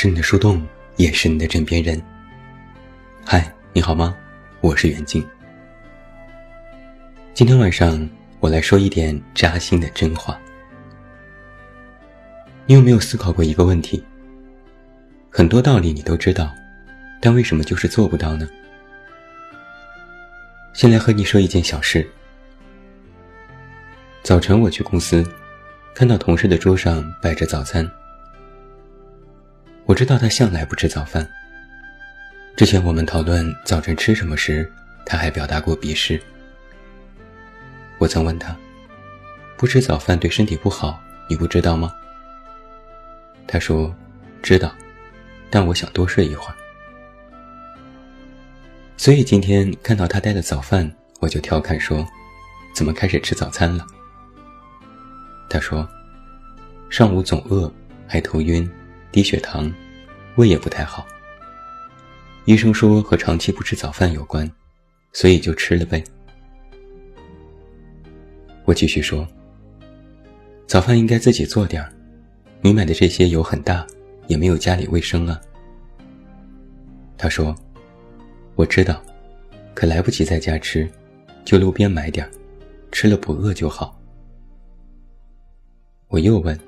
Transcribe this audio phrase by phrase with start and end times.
[0.00, 2.00] 是你的树洞，也是你的枕边人。
[3.24, 4.16] 嗨，你好吗？
[4.60, 5.26] 我是袁静。
[7.34, 10.38] 今天晚上我来说一点扎心的真话。
[12.64, 14.00] 你有没有思考过一个问题？
[15.30, 16.48] 很多道理你都知道，
[17.20, 18.48] 但为什么就是做不到呢？
[20.74, 22.08] 先来和你说一件小事。
[24.22, 25.28] 早晨我去公司，
[25.92, 27.84] 看到同事的桌上摆着早餐。
[29.88, 31.26] 我知道他向来不吃早饭。
[32.54, 34.70] 之前我们讨论早晨吃什么时，
[35.06, 36.20] 他还表达过鄙视。
[37.96, 38.54] 我曾问他
[39.56, 41.90] ：“不吃早饭对身体不好，你不知道吗？”
[43.48, 43.94] 他说
[44.42, 44.70] ：“知道，
[45.48, 46.54] 但我想多睡一会儿。”
[48.98, 52.06] 所以今天看到他带的早饭，我就调侃说
[52.76, 53.86] ：“怎么开始吃早餐了？”
[55.48, 55.88] 他说
[56.90, 57.72] ：“上午总饿，
[58.06, 58.70] 还头晕。”
[59.10, 59.72] 低血糖，
[60.36, 61.06] 胃也不太好。
[62.44, 64.50] 医生说和长期不吃早饭有关，
[65.12, 66.02] 所以就吃了呗。
[68.64, 69.26] 我继续说，
[70.66, 71.92] 早饭应该自己做点儿，
[72.60, 73.86] 你买的这些油很大，
[74.26, 75.40] 也没有家里卫生啊。
[77.16, 77.54] 他说
[78.54, 79.02] ：“我知道，
[79.74, 80.88] 可来不及在家吃，
[81.44, 82.30] 就路边买点儿，
[82.92, 83.98] 吃了不饿就好。”
[86.08, 86.58] 我又问：“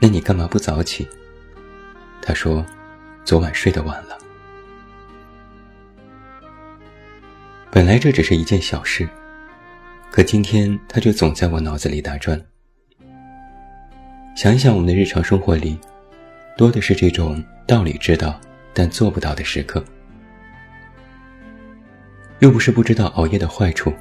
[0.00, 1.06] 那你干嘛不早起？”
[2.24, 2.64] 他说
[3.26, 4.16] ：“昨晚睡得晚了。
[7.68, 9.08] 本来这只是一件小事，
[10.10, 12.40] 可今天他却总在我脑子里打转。
[14.36, 15.76] 想一想，我们的日常生活里，
[16.56, 18.40] 多的是这种道理知道
[18.72, 19.84] 但做不到的时刻。
[22.38, 23.92] 又不是不知道熬夜的坏处，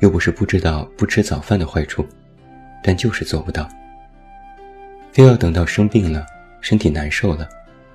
[0.00, 2.06] 又不是不知道不吃早饭的坏处，
[2.82, 3.68] 但就是做不到，
[5.12, 6.24] 非要等到生病了。”
[6.64, 7.46] 身体难受了，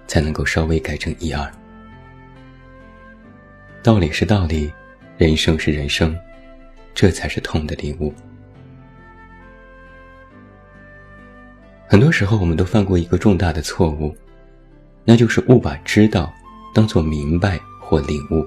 [0.06, 1.52] 才能够稍微改正一二。
[3.82, 4.72] 道理是道理，
[5.18, 6.16] 人生是人生，
[6.94, 8.14] 这才是痛的领悟。
[11.88, 14.16] 很多时候，我们都犯过一个重大的错误，
[15.04, 16.32] 那就是误把知道
[16.72, 18.46] 当做明白或领悟。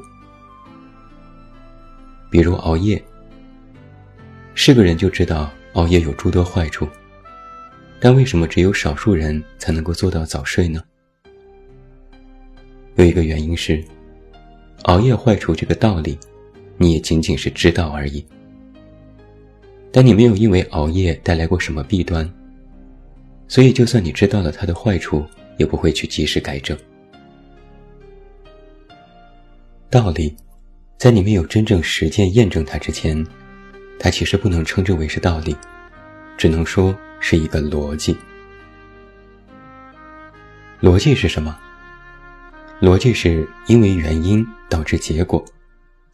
[2.31, 3.03] 比如熬夜，
[4.55, 6.89] 是个人就知道熬夜有诸多坏处。
[8.05, 10.83] 但为什么只有少数人才能够做到早睡呢？
[12.97, 13.81] 有一个原因是，
[14.83, 16.19] 熬夜坏处这个道理，
[16.77, 18.27] 你也仅仅是知道而已。
[19.93, 22.29] 但你没有因为熬夜带来过什么弊端，
[23.47, 25.25] 所以就算你知道了它的坏处，
[25.57, 26.77] 也不会去及时改正。
[29.89, 30.35] 道理，
[30.99, 33.25] 在你没有真正实践验证它之前，
[33.97, 35.57] 它其实不能称之为是道理，
[36.37, 36.93] 只能说。
[37.23, 38.17] 是一个逻辑。
[40.81, 41.57] 逻辑是什么？
[42.81, 45.43] 逻辑是因为原因导致结果，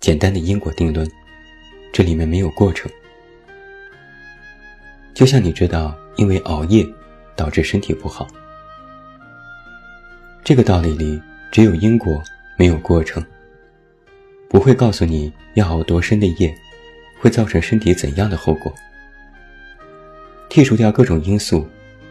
[0.00, 1.10] 简单的因果定论，
[1.94, 2.92] 这里面没有过程。
[5.14, 6.86] 就像你知道，因为熬夜
[7.34, 8.28] 导致身体不好，
[10.44, 11.20] 这个道理里
[11.50, 12.22] 只有因果，
[12.58, 13.24] 没有过程，
[14.50, 16.54] 不会告诉你要熬多深的夜，
[17.18, 18.70] 会造成身体怎样的后果。
[20.48, 21.66] 剔除掉各种因素，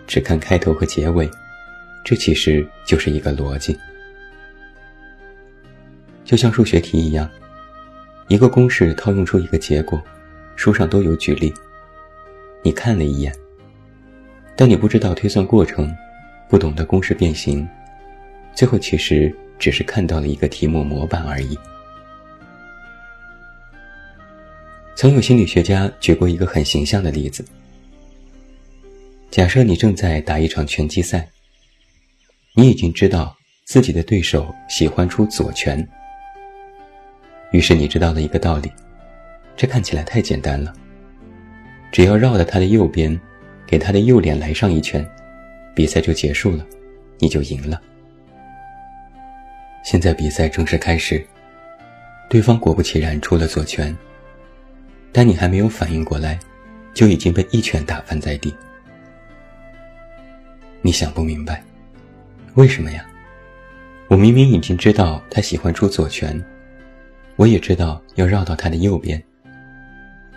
[0.06, 1.30] 只看开头和结尾，
[2.06, 3.78] 这其实就是一个逻辑。
[6.24, 7.30] 就像数学题一样，
[8.28, 10.02] 一个公式套用出一个结果，
[10.56, 11.54] 书上都有举例。
[12.64, 13.34] 你看了一眼，
[14.56, 15.92] 但你不知道推算过程，
[16.48, 17.68] 不懂得公式变形，
[18.54, 21.58] 最后其实只是看到了一个题目模板而已。
[24.96, 27.44] 曾有心理学家举过一个很形象的例子。
[29.30, 31.28] 假设你正在打一场拳击赛，
[32.56, 33.36] 你已经知道
[33.66, 35.86] 自己的对手喜欢出左拳，
[37.52, 38.72] 于是你知道了一个道理，
[39.56, 40.74] 这看起来太简单了，
[41.92, 43.20] 只要绕到他的右边，
[43.68, 45.06] 给他的右脸来上一拳，
[45.76, 46.66] 比赛就结束了，
[47.20, 47.80] 你就赢了。
[49.84, 51.24] 现在比赛正式开始，
[52.30, 53.96] 对方果不其然出了左拳，
[55.12, 56.40] 但你还没有反应过来，
[56.94, 58.56] 就已经被一拳打翻在地。
[60.82, 61.64] 你想不明白，
[62.54, 63.06] 为什么呀？
[64.08, 66.42] 我明明已经知道他喜欢出左拳，
[67.36, 69.22] 我也知道要绕到他的右边。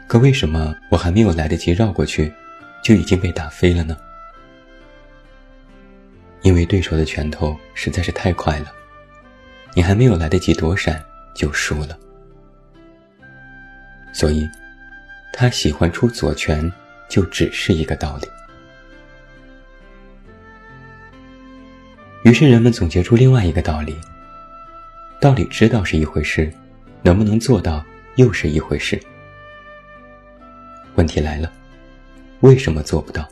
[0.09, 2.33] 可为什么我还没有来得及绕过去，
[2.83, 3.97] 就已经被打飞了呢？
[6.43, 8.73] 因为对手的拳头实在是太快了，
[9.75, 11.01] 你还没有来得及躲闪
[11.35, 11.97] 就输了。
[14.13, 14.49] 所以，
[15.33, 16.69] 他喜欢出左拳，
[17.09, 18.27] 就只是一个道理。
[22.23, 23.97] 于是人们总结出另外一个道理：
[25.21, 26.53] 道理知道是一回事，
[27.03, 27.83] 能不能做到
[28.17, 29.01] 又是一回事。
[30.97, 31.51] 问题来了，
[32.41, 33.27] 为什么做不到？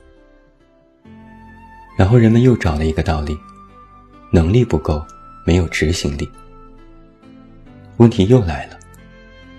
[1.99, 3.37] 然后人们又找了一个道理：
[4.33, 5.05] 能力不够，
[5.45, 6.27] 没有执行力。
[7.99, 8.79] 问题又来了，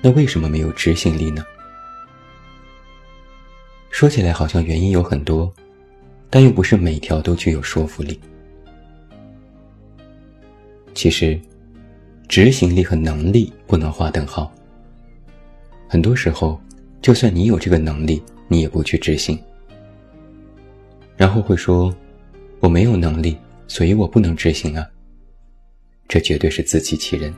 [0.02, 1.46] 那为什么没有执行力呢？
[3.92, 5.54] 说起来好像原因有很多，
[6.32, 8.20] 但又不是每条都具有说服力。
[11.00, 11.40] 其实，
[12.28, 14.54] 执行力和能力不能划等号。
[15.88, 16.60] 很多时候，
[17.02, 19.42] 就算你有这个能力，你也不去执行，
[21.16, 21.96] 然后会说
[22.60, 24.86] ：“我没有能力，所以我不能执行啊。”
[26.06, 27.34] 这绝对是自欺欺人。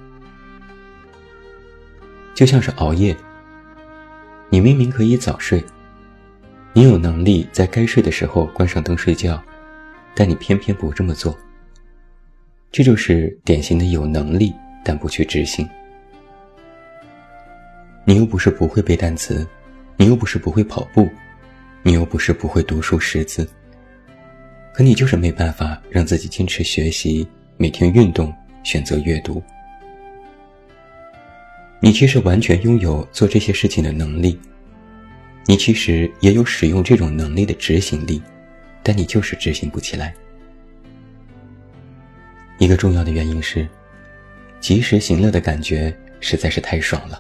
[2.33, 3.15] 就像是熬夜，
[4.49, 5.63] 你明明可以早睡。
[6.73, 9.39] 你有能力在该睡的时候关上灯睡觉，
[10.15, 11.37] 但你偏偏不这么做。
[12.71, 14.53] 这就是典型的有能力
[14.83, 15.67] 但不去执行。
[18.05, 19.45] 你又不是不会背单词，
[19.97, 21.09] 你又不是不会跑步，
[21.83, 23.47] 你又不是不会读书识字，
[24.73, 27.27] 可你就是没办法让自己坚持学习，
[27.57, 28.33] 每天运动，
[28.63, 29.43] 选择阅读。
[31.81, 34.39] 你其实完全拥有做这些事情的能力。
[35.45, 38.21] 你其实也有使用这种能力的执行力，
[38.81, 40.13] 但你就是执行不起来。
[42.61, 43.67] 一个重要的原因是，
[44.59, 47.19] 及时行乐的感觉实在是太爽了。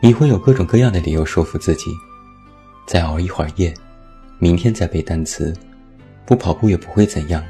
[0.00, 1.90] 你会有各种各样的理由说服自己，
[2.86, 3.74] 再熬一会儿夜，
[4.38, 5.54] 明天再背单词，
[6.24, 7.44] 不跑步也不会怎样，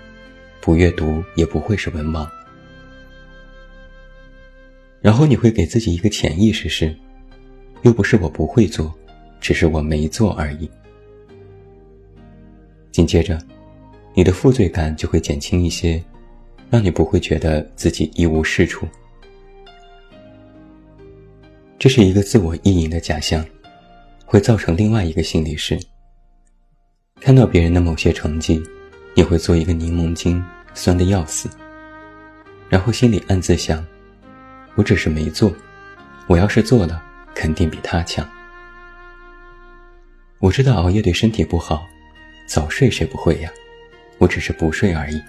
[0.60, 2.28] 不阅读也不会是文盲。
[5.00, 6.92] 然后你会给自己一个潜意识是。
[7.82, 8.92] 又不是我不会做，
[9.40, 10.68] 只是我没做而已。
[12.90, 13.38] 紧接着，
[14.20, 15.98] 你的负罪感就会减轻一些，
[16.68, 18.86] 让你不会觉得自己一无是处。
[21.78, 23.42] 这是一个自我意淫的假象，
[24.26, 25.80] 会造成另外一个心理是：
[27.18, 28.62] 看到别人的某些成绩，
[29.14, 30.44] 你会做一个柠檬精，
[30.74, 31.48] 酸的要死。
[32.68, 33.82] 然后心里暗自想：
[34.74, 35.50] 我只是没做，
[36.26, 37.02] 我要是做了。
[37.34, 38.28] 肯定比他强。
[40.40, 41.86] 我知道熬夜对身体不好，
[42.46, 43.50] 早睡谁不会呀？
[44.20, 45.20] 我只是不睡而已。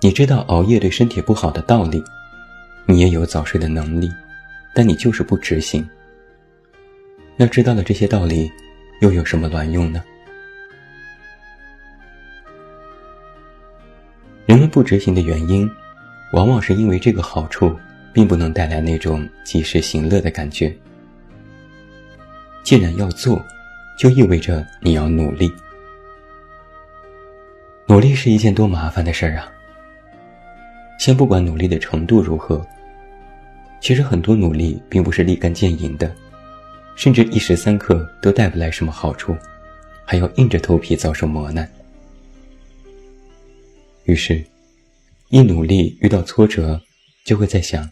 [0.00, 2.02] 你知道熬夜对身体不好的道理，
[2.86, 4.10] 你也有早睡的能力，
[4.74, 5.86] 但你就是不执行。
[7.36, 8.50] 那知道了这些道理，
[9.00, 10.02] 又有什么卵用呢？
[14.46, 15.68] 人们不执行的原因，
[16.32, 17.76] 往往是因为这个好处。
[18.10, 20.74] 并不能带来那种及时行乐的感觉。
[22.64, 23.40] 既然要做，
[23.96, 25.48] 就意味着你要努力。
[27.90, 29.50] 努力是一件多麻烦的事儿啊！
[30.98, 32.64] 先不管努力的程度如何，
[33.80, 36.14] 其实很多努力并不是立竿见影的，
[36.96, 39.34] 甚至一时三刻都带不来什么好处，
[40.04, 41.66] 还要硬着头皮遭受磨难。
[44.04, 44.44] 于是，
[45.30, 46.78] 一努力遇到挫折，
[47.24, 47.88] 就会在想。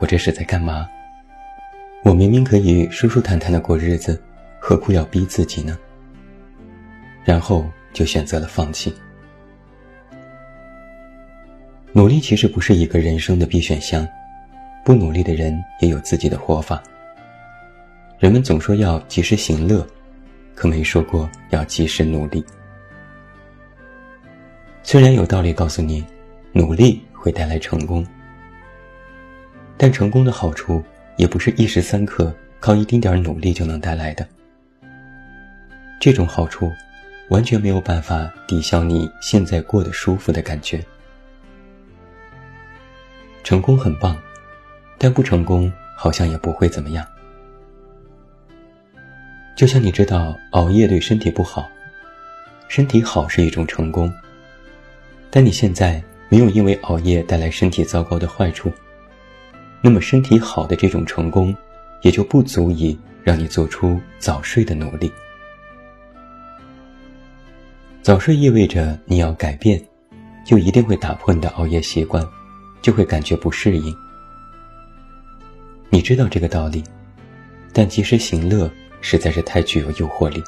[0.00, 0.86] 我这是在干嘛？
[2.04, 4.22] 我明明可以舒舒坦坦的过日子，
[4.60, 5.78] 何苦要逼自己呢？
[7.24, 8.92] 然后就选择了放弃。
[11.96, 14.04] 努力其实不是一个人生的必选项，
[14.84, 16.82] 不努力的人也有自己的活法。
[18.18, 19.86] 人们总说要及时行乐，
[20.56, 22.44] 可没说过要及时努力。
[24.82, 26.04] 虽然有道理告诉你，
[26.52, 28.04] 努力会带来成功。
[29.76, 30.82] 但成功的好处
[31.16, 34.26] 也不是一时三刻靠一丁点努力就能带来的。
[36.00, 36.72] 这种好处，
[37.28, 40.84] 完全没有办法抵消你现在过得舒服的感觉。
[43.44, 44.16] 成功很棒，
[44.96, 47.06] 但不成功好像也不会怎么样。
[49.54, 51.68] 就像你知道熬夜对身体不好，
[52.68, 54.10] 身体好是一种成功，
[55.30, 58.72] 但你现在没有因为熬夜带来身体糟糕的坏处。
[59.82, 61.54] 那么身体好的这种成功，
[62.00, 65.12] 也就不足以让你做出早睡的努力。
[68.00, 69.80] 早睡意味着你要改变，
[70.46, 72.26] 就一定会打破你的熬夜习惯，
[72.84, 73.96] 就会感觉不适应。
[75.88, 76.84] 你知道这个道理，
[77.72, 80.44] 但及时行乐实在是太具有诱惑力。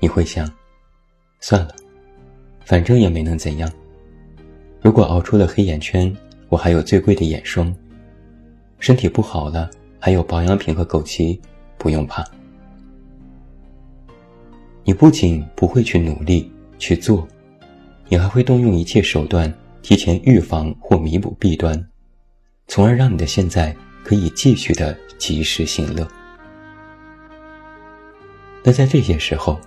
[0.00, 0.50] 你会想，
[1.38, 1.76] 算了，
[2.64, 3.72] 反正也没能怎样。
[4.82, 6.12] 如果熬出了黑眼圈。
[6.50, 7.74] 我还有最贵的眼霜，
[8.78, 11.36] 身体不好了，还有保养品和枸杞，
[11.78, 12.24] 不用怕。
[14.84, 16.48] 你不仅不会去努力
[16.78, 17.26] 去做，
[18.08, 19.52] 你还会动用一切手段
[19.84, 21.86] 提前预防或弥补弊端，
[22.66, 26.08] 从而让你的现在可以继续的及时行乐。
[28.62, 29.60] 那在这些时候，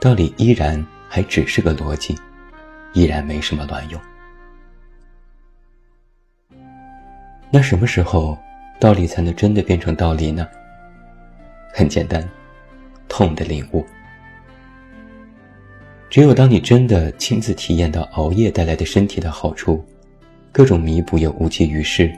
[0.00, 2.16] 道理依然还只是个逻辑，
[2.94, 4.00] 依然没什么卵用。
[7.50, 8.38] 那什么时候，
[8.80, 10.48] 道理才能真的变成道理呢？
[11.74, 12.26] 很简单，
[13.06, 13.84] 痛的领悟。
[16.16, 19.84] 只有当你真的亲自体验到熬夜带来的身体的好处，
[20.50, 22.10] 各种弥补又无济于事，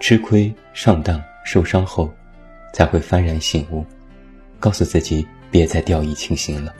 [0.00, 2.12] 吃亏上当受伤后，
[2.74, 3.86] 才会幡然醒悟，
[4.58, 6.74] 告诉自己别再掉以轻心了。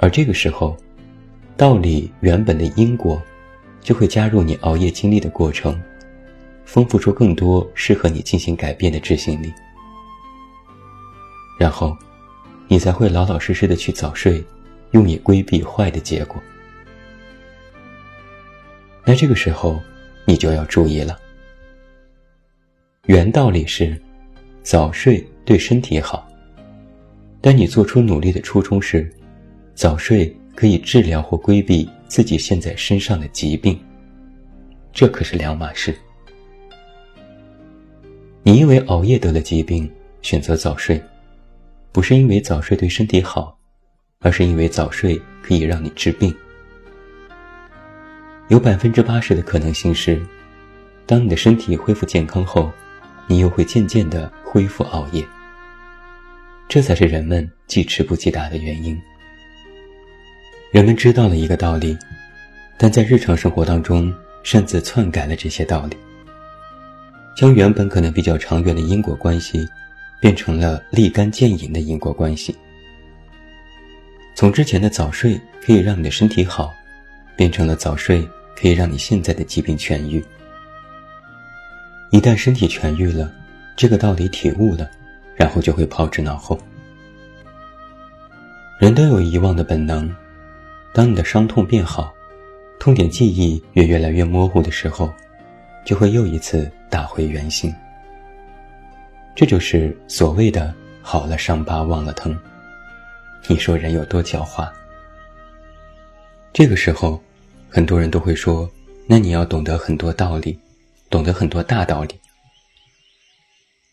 [0.00, 0.76] 而这个时候，
[1.56, 3.18] 道理原本的因果。
[3.80, 5.80] 就会加入你熬夜经历的过程，
[6.66, 9.50] 丰富出更多适合你进行改变的执行力，
[11.58, 11.96] 然后，
[12.68, 14.42] 你才会老老实实的去早睡，
[14.92, 16.42] 用以规避坏的结果。
[19.04, 19.80] 那这个时候，
[20.24, 21.18] 你就要注意了。
[23.06, 24.00] 原道理是，
[24.62, 26.26] 早睡对身体好，
[27.40, 29.10] 但你做出努力的初衷是，
[29.74, 31.88] 早睡可以治疗或规避。
[32.06, 33.76] 自己现在身上的疾病，
[34.92, 35.92] 这可是两码事。
[38.44, 39.90] 你因为熬夜得了疾病，
[40.22, 41.02] 选择早睡，
[41.94, 43.56] 不是因为早睡对身体好，
[44.18, 46.34] 而是因为早睡可以让你治病。
[48.48, 50.20] 有百分之八十的可能性是，
[51.06, 52.68] 当你的身体恢复健康后，
[53.28, 55.24] 你又会渐渐的恢复熬夜。
[56.68, 59.00] 这才是人们记吃不记打的原因。
[60.72, 61.96] 人们知道了一个道理，
[62.76, 65.96] 但在日常生活当中擅自篡改了这些道理，
[67.36, 69.64] 将原本可能比较长远的因果关系，
[70.24, 72.56] 变成了立竿见影的因果关系。
[74.34, 76.72] 从之前的早睡可以让你的身体好，
[77.36, 78.26] 变成了早睡
[78.56, 80.24] 可以让你现在的疾病痊愈。
[82.10, 83.30] 一旦身体痊愈了，
[83.76, 84.90] 这个道理体悟了，
[85.36, 86.58] 然后就会抛之脑后。
[88.78, 90.10] 人都有遗忘的本能。
[90.94, 92.14] 当你的伤痛变好，
[92.80, 95.12] 痛点记忆也越来越模糊的时候，
[95.84, 97.70] 就会又一次打回原形。
[99.34, 100.72] 这就是所谓的
[101.02, 102.38] “好了伤疤忘了疼”。
[103.48, 104.70] 你说人有多狡猾？
[106.52, 107.20] 这个时候，
[107.68, 108.70] 很多人都会说
[109.06, 110.58] ：“那你要懂得很多道理，
[111.10, 112.14] 懂得很多大道理。”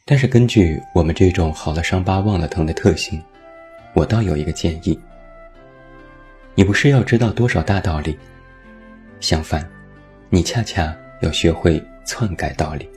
[0.06, 3.22] 但是根据我们这种“好了伤疤忘了疼”的特性，
[3.94, 4.98] 我倒有一个建议。
[6.54, 8.18] 你不是要知道多少大道理，
[9.20, 9.68] 相反，
[10.30, 12.88] 你恰恰要学会篡改道理。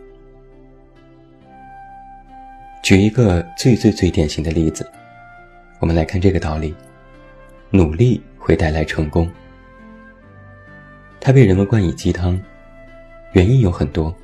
[2.84, 4.86] 举一个最最最典型的例子，
[5.78, 6.74] 我们来看这个道理：
[7.70, 9.26] 努力会带来成功。
[11.18, 12.38] 它被人们冠以鸡汤，
[13.32, 14.14] 原因有很多，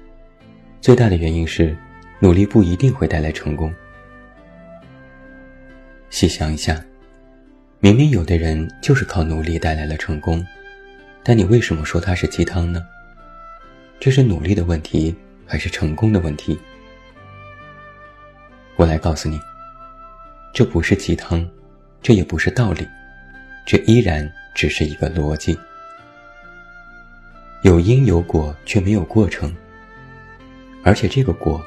[0.79, 1.75] 最大的原因是
[2.19, 3.75] 努力不一定会带来成功。
[6.11, 6.79] 细想一下。
[7.83, 10.47] 明明有的人就是靠努力带来了成功，
[11.23, 12.87] 但你为什么说他是鸡汤呢？
[13.99, 16.59] 这是努力的问题还是成功的问题？
[18.80, 19.38] 我来告诉你，
[20.54, 21.46] 这不是鸡汤，
[22.00, 22.88] 这也不是道理，
[23.66, 25.54] 这依然只是一个逻辑。
[27.60, 29.54] 有因有果却没有过程，
[30.82, 31.62] 而且这个果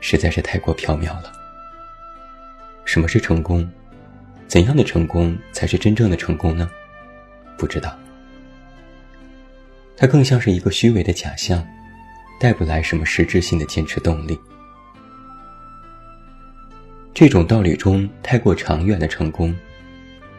[0.00, 1.32] 实在是太过缥缈了。
[2.84, 3.70] 什么是成功？
[4.48, 6.68] 怎样的成功才是真正的成功呢？
[7.56, 7.96] 不知道，
[9.96, 11.64] 它更像是一个虚伪的假象，
[12.40, 14.36] 带不来什么实质性的坚持动力。
[17.18, 19.52] 这种道理中太过长远的成功，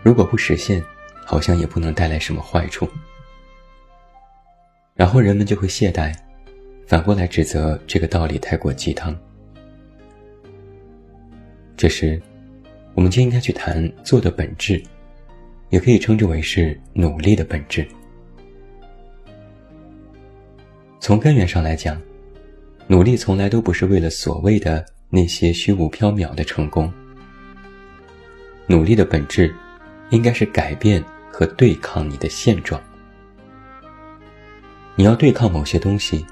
[0.01, 0.81] 如果不实现，
[1.25, 2.87] 好像也不能带来什么坏处。
[4.95, 6.15] 然后人们就会懈怠，
[6.87, 9.13] 反过来指责这个道理太过鸡汤。
[11.75, 12.17] 这时。
[12.95, 14.81] 我们就应该去谈做的本质，
[15.69, 17.85] 也可以称之为是努力的本质。
[21.01, 22.01] 从根源上来讲，
[22.87, 26.91] 努力从来都不是为了所谓的那些虚无缥缈的成功。
[28.67, 29.53] 努力的本质，
[30.11, 32.79] 应该是改变和对抗你的现状。
[34.95, 36.25] 你要对抗某些东西，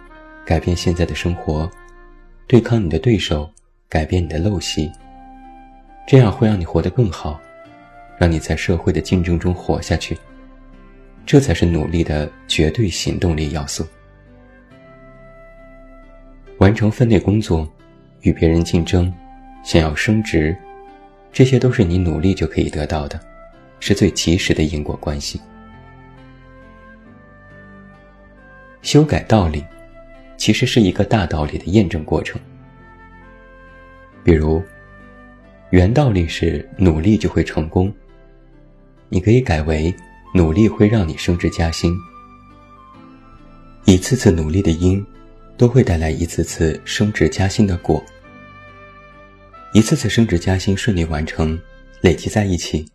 [0.46, 1.67] 改变现在的生活；
[2.46, 3.50] 对抗你的对手，
[3.89, 4.91] 改变你的陋习。
[6.07, 7.39] 这样会让你活得更好，
[8.17, 10.17] 让你在社会的竞争中活下去。
[11.25, 13.86] 这才是努力的绝对行动力要素。
[16.60, 17.67] 完成分内工作，
[18.22, 19.14] 与别人竞争，
[19.64, 20.56] 想要升职，
[21.32, 23.20] 这些都是你努力就可以得到的，
[23.80, 25.40] 是最及时的因果关系。
[28.82, 29.64] 修改道理，
[30.38, 32.40] 其实是一个大道理的验证过程。
[34.24, 34.64] 比如，
[35.70, 37.94] 原道理是努力就会成功，
[39.10, 39.94] 你可以改为
[40.34, 41.94] 努力会让你升职加薪。
[43.86, 45.06] 一次次努力的因，
[45.58, 48.04] 都会带来一次次升职加薪的果。
[49.74, 51.60] 一次次升职加薪顺利完成，
[52.02, 52.86] 累积在一起，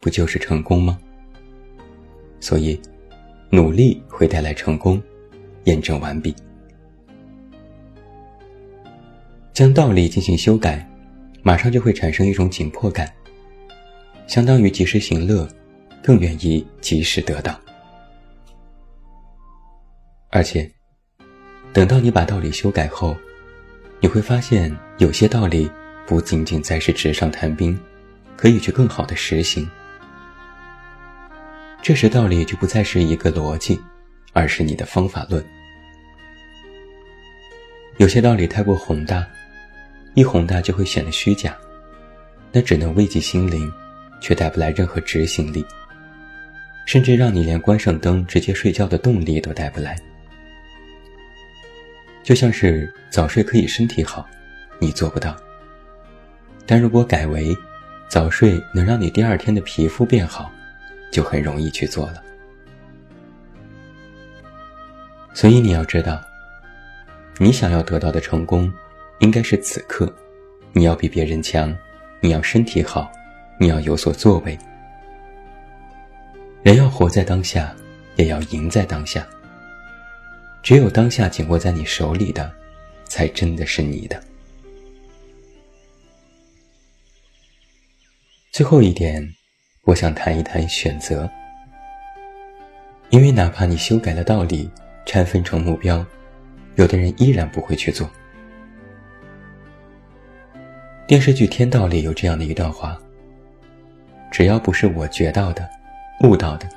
[0.00, 0.98] 不就是成功吗？
[2.40, 2.80] 所以，
[3.50, 5.02] 努力会带来成功，
[5.64, 6.34] 验证完毕。
[9.52, 10.88] 将道理进行修改，
[11.42, 13.12] 马上就会产生一种紧迫感，
[14.26, 15.48] 相当于及时行乐，
[16.02, 17.58] 更愿意及时得到。
[20.30, 20.70] 而且，
[21.76, 23.14] 等到你把道理修改后，
[24.00, 25.70] 你会发现有些道理。
[26.06, 27.78] 不仅仅再是纸上谈兵，
[28.34, 29.68] 可以去更好的实行。
[31.82, 33.78] 这时道理就不再是一个逻辑，
[34.32, 35.44] 而是你的方法论。
[37.98, 39.26] 有些道理太过宏大，
[40.14, 41.54] 一宏大就会显得虚假，
[42.52, 43.70] 那只能慰藉心灵，
[44.18, 45.62] 却带不来任何执行力，
[46.86, 49.94] 甚至让你连关上灯直接睡觉的动力都带不来。
[52.26, 54.26] 就像是早睡可以身体好，
[54.80, 55.36] 你做不到。
[56.66, 57.56] 但如果改为
[58.08, 60.50] 早睡能让你第二天的皮肤变好，
[61.12, 62.20] 就很容易去做了。
[65.32, 66.20] 所以你要知道，
[67.38, 68.72] 你想要得到的成功，
[69.20, 70.12] 应该是此刻，
[70.72, 71.72] 你要比别人强，
[72.18, 73.08] 你要身体好，
[73.60, 74.58] 你要有所作为。
[76.64, 77.72] 人要活在当下，
[78.16, 79.24] 也要赢在当下。
[80.66, 82.52] 只有当下紧握在你手里的，
[83.04, 84.20] 才真的是你的。
[88.50, 89.32] 最后一点，
[89.82, 91.30] 我想谈一谈选择。
[93.10, 94.68] 因为哪怕你修改了道理，
[95.06, 96.04] 拆分成目标，
[96.74, 98.10] 有的人依然不会去做。
[101.06, 103.00] 电视剧《天道》里有这样的一段话：
[104.32, 105.70] 只要不是我觉到的、
[106.24, 106.68] 悟到的，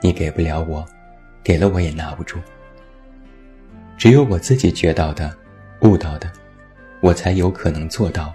[0.00, 0.84] 你给不了我，
[1.44, 2.40] 给了我也拿不住。
[4.02, 5.32] 只有我自己觉到的、
[5.82, 6.28] 悟到的，
[7.00, 8.34] 我才有可能做到。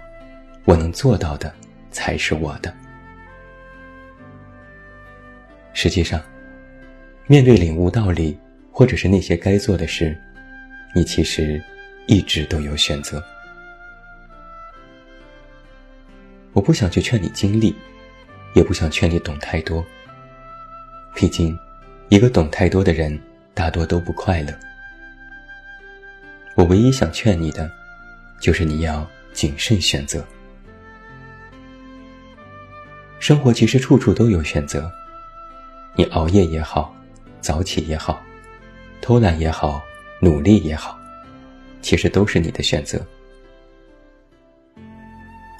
[0.64, 1.54] 我能做到的。
[1.90, 2.74] 才是我的。
[5.74, 6.22] 实际上，
[7.26, 8.38] 面对领悟道理，
[8.72, 10.18] 或者是那些该做的事，
[10.94, 11.62] 你其实
[12.06, 13.22] 一直都有选择。
[16.54, 17.76] 我不想去劝你经历，
[18.54, 19.84] 也不想劝你懂太多。
[21.14, 21.54] 毕竟，
[22.08, 23.20] 一个懂太多的人，
[23.52, 24.58] 大多都不快乐。
[26.58, 27.70] 我唯一想劝你的，
[28.40, 30.26] 就是你要谨慎选择。
[33.20, 34.90] 生活其实处处都有选择，
[35.94, 36.92] 你熬夜也好，
[37.40, 38.20] 早起也好，
[39.00, 39.80] 偷懒也好，
[40.20, 40.98] 努力也好，
[41.80, 43.06] 其实都是你的选择。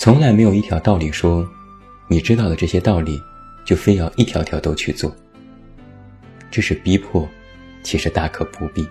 [0.01, 1.49] 从来没有一条道理说，
[2.09, 3.23] 你知道的这些道理，
[3.65, 5.15] 就非要一条条都去做。
[6.51, 7.29] 这是逼迫，
[7.85, 8.85] 其实大可不必。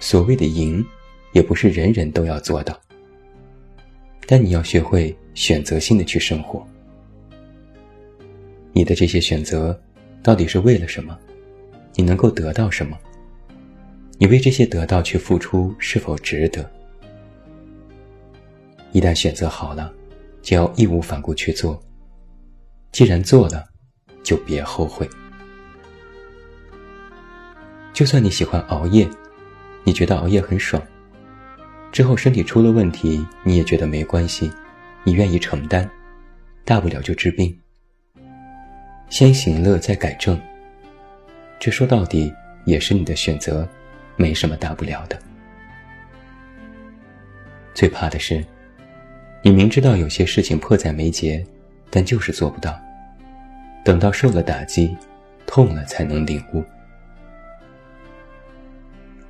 [0.00, 0.84] 所谓的赢，
[1.32, 2.76] 也不是人人都要做到，
[4.26, 6.66] 但你要学会选择性的去生活。
[8.72, 9.78] 你的这些选择，
[10.22, 11.16] 到底是为了什么？
[11.94, 12.98] 你能够得到什么？
[14.16, 16.68] 你为这些得到去付出，是否值得？
[18.92, 19.92] 一旦选择好了，
[20.40, 21.80] 就要义无反顾去做。
[22.90, 23.66] 既然做了，
[24.22, 25.08] 就别后悔。
[27.92, 29.08] 就算你喜欢熬夜，
[29.84, 30.82] 你觉得熬夜很爽，
[31.90, 34.50] 之后身体出了问题，你也觉得没关系，
[35.04, 35.88] 你愿意承担，
[36.64, 37.56] 大不了就治病。
[39.08, 40.40] 先行乐再改正，
[41.58, 42.32] 这说到底
[42.64, 43.68] 也是你的选择，
[44.16, 45.18] 没什么大不了的。
[47.74, 48.44] 最怕的是，
[49.42, 51.44] 你明知道有些事情迫在眉睫，
[51.88, 52.78] 但就是做不到。
[53.82, 54.94] 等到受了打击，
[55.46, 56.62] 痛了才能领悟。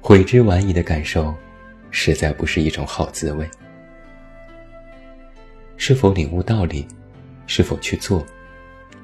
[0.03, 1.35] 悔之晚矣的感受，
[1.91, 3.49] 实在不是一种好滋味。
[5.77, 6.87] 是否领悟道理，
[7.47, 8.25] 是否去做？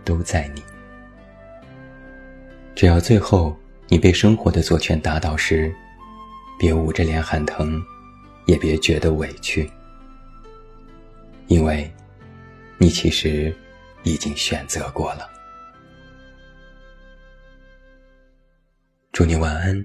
[0.04, 0.62] 都在你。
[2.74, 3.56] 只要最后
[3.88, 5.74] 你被生活的左拳打倒时，
[6.58, 7.82] 别捂着脸喊疼，
[8.46, 9.70] 也别觉得委屈，
[11.48, 11.90] 因为，
[12.78, 13.54] 你其实
[14.02, 15.28] 已经选择过了。
[19.12, 19.84] 祝你晚安，